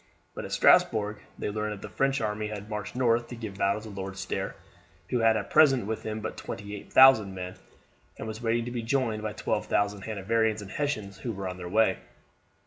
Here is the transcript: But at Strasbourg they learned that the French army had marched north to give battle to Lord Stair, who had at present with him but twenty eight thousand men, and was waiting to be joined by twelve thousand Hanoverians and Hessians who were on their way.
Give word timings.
But 0.33 0.45
at 0.45 0.51
Strasbourg 0.51 1.19
they 1.37 1.51
learned 1.51 1.73
that 1.73 1.81
the 1.83 1.93
French 1.95 2.21
army 2.21 2.47
had 2.47 2.71
marched 2.71 2.95
north 2.95 3.27
to 3.27 3.35
give 3.35 3.59
battle 3.59 3.81
to 3.81 3.89
Lord 3.89 4.17
Stair, 4.17 4.55
who 5.11 5.19
had 5.19 5.37
at 5.37 5.51
present 5.51 5.85
with 5.85 6.01
him 6.01 6.21
but 6.21 6.37
twenty 6.37 6.75
eight 6.75 6.91
thousand 6.91 7.35
men, 7.35 7.53
and 8.17 8.27
was 8.27 8.41
waiting 8.41 8.65
to 8.65 8.71
be 8.71 8.81
joined 8.81 9.21
by 9.21 9.33
twelve 9.33 9.67
thousand 9.67 10.01
Hanoverians 10.01 10.63
and 10.63 10.71
Hessians 10.71 11.19
who 11.19 11.31
were 11.31 11.47
on 11.47 11.57
their 11.57 11.69
way. 11.69 11.99